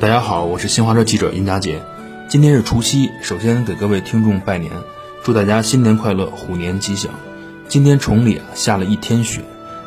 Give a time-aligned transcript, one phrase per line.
[0.00, 1.82] 大家好，我是新华社记者殷佳杰。
[2.28, 4.70] 今天是除夕，首先给各位听众拜年，
[5.24, 7.10] 祝大家新年快乐，虎年吉祥。
[7.66, 9.42] 今天崇礼啊下了一天雪，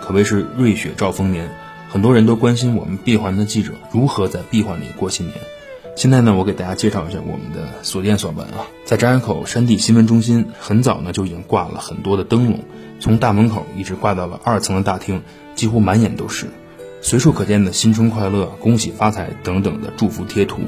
[0.00, 1.50] 可谓是瑞雪兆丰年。
[1.90, 5.38] 很多人都关心我们闭环的记者如何在闭环里过新年。
[5.96, 8.68] 现在呢，我给大家介绍一下我们的所见所闻啊。
[8.84, 12.60] 在张家口山地新闻中心，很早呢就已经挂了很多的灯笼，
[13.00, 15.22] 从大门口一直挂到了二层的大厅，
[15.56, 16.46] 几乎满眼都是。
[17.00, 20.62] 随处可见的“新春快乐”“恭喜发财”等等的祝福贴图，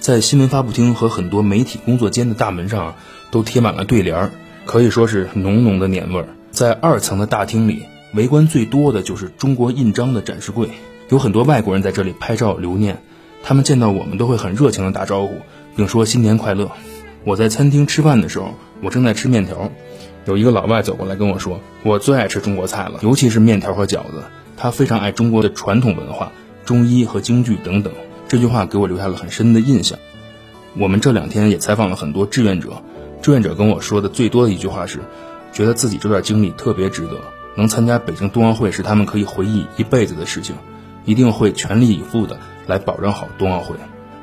[0.00, 2.96] 在新闻发布厅和很多媒体工作间的大门上
[3.30, 4.30] 都贴满了对联儿，
[4.64, 6.28] 可以说是浓浓的年味儿。
[6.50, 7.84] 在二层的大厅里，
[8.14, 10.70] 围观最多的就是中国印章的展示柜，
[11.08, 13.02] 有很多外国人在这里拍照留念。
[13.42, 15.34] 他们见到我们都会很热情的打招呼，
[15.76, 16.70] 并说新年快乐。
[17.24, 19.70] 我在餐厅吃饭的时候，我正在吃面条，
[20.24, 24.24] 有一个老外走过来跟我说：“我最爱吃中国菜了，尤其是面条和饺子。”
[24.56, 26.32] 他非常爱中国的传统文化、
[26.64, 27.92] 中医和京剧等等，
[28.28, 29.98] 这句话给我留下了很深的印象。
[30.76, 32.82] 我们这两天也采访了很多志愿者，
[33.22, 35.00] 志愿者跟我说的最多的一句话是，
[35.52, 37.20] 觉得自己这段经历特别值得，
[37.56, 40.56] 能参加北京冬奥会是他们可以回忆一辈子的事情，
[41.04, 43.76] 一定会全力以赴的来保障好冬奥会。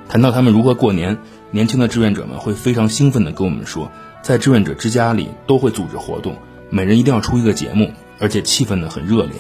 [0.10, 1.20] 谈到他们如何过年，
[1.52, 6.36] 年轻的志愿者们会非常兴奋地跟我们说，在志愿者之家里都会组织活动，
[6.70, 9.36] 每人一定要出一个节目，而且气氛呢很热烈。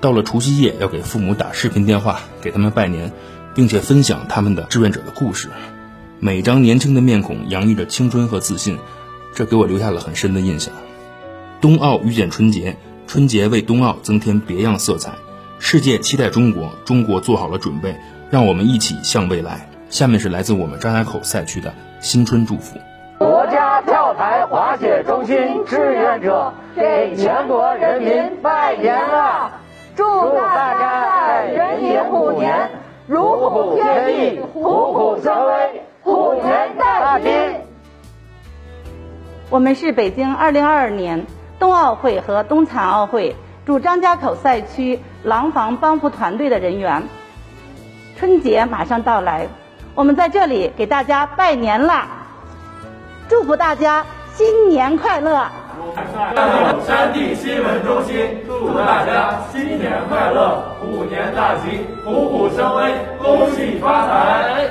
[0.00, 3.12] 到了除夕夜，要给父母打视频电话，给他们拜年，
[3.54, 5.48] 并且分享他们的志愿者的故事。
[6.20, 8.78] 每张年轻的面孔洋溢着青春和自信，
[9.34, 10.72] 这给我留下了很深的印象。
[11.60, 15.12] 冬奥遇见春节，春节为冬奥增添别样色彩。
[15.58, 17.96] 世界期待中国，中国做好了准备，
[18.30, 19.68] 让我们一起向未来。
[19.88, 22.76] 下面是来自我们张家口赛区的新春祝福。
[23.18, 29.60] 国家跳台滑雪中心志愿者给全国人民拜年了。
[33.08, 37.28] 如虎添翼、虎虎生威、虎年大吉！
[39.48, 41.24] 我们是北京2022年
[41.56, 47.00] 冬奥会和冬残奥会驻张家口赛区廊坊帮扶团队的人员。
[48.18, 49.46] 春节马上到来，
[49.94, 52.08] 我们在这里给大家拜年啦！
[53.28, 55.46] 祝福大家新年快乐！
[56.84, 60.60] 山地新闻中心祝大家新年快乐，
[61.06, 64.68] 虎年大吉，虎虎生威，恭喜发财！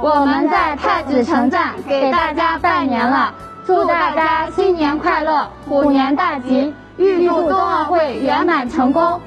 [0.00, 3.34] 我们在太子城站给大家拜年了，
[3.66, 9.20] 祝大家新年快乐，虎年大吉，预祝冬奥会圆满成功。